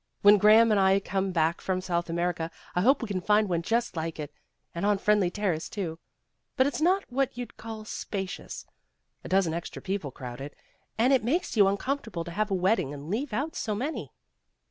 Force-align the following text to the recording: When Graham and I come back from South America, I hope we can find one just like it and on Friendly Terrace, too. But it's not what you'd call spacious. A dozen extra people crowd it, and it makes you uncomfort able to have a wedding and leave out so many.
When 0.23 0.39
Graham 0.39 0.71
and 0.71 0.79
I 0.79 0.99
come 0.99 1.31
back 1.31 1.61
from 1.61 1.79
South 1.79 2.09
America, 2.09 2.49
I 2.75 2.81
hope 2.81 3.03
we 3.03 3.07
can 3.07 3.21
find 3.21 3.47
one 3.47 3.61
just 3.61 3.95
like 3.95 4.19
it 4.19 4.33
and 4.73 4.83
on 4.83 4.97
Friendly 4.97 5.29
Terrace, 5.29 5.69
too. 5.69 5.99
But 6.57 6.65
it's 6.65 6.81
not 6.81 7.03
what 7.11 7.37
you'd 7.37 7.55
call 7.55 7.85
spacious. 7.85 8.65
A 9.23 9.29
dozen 9.29 9.53
extra 9.53 9.79
people 9.79 10.09
crowd 10.09 10.41
it, 10.41 10.55
and 10.97 11.13
it 11.13 11.23
makes 11.23 11.55
you 11.55 11.65
uncomfort 11.65 12.07
able 12.07 12.23
to 12.23 12.31
have 12.31 12.49
a 12.49 12.55
wedding 12.55 12.95
and 12.95 13.11
leave 13.11 13.31
out 13.31 13.55
so 13.55 13.75
many. 13.75 14.11